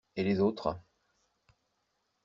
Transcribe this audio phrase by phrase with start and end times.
[0.15, 0.79] Et les autres?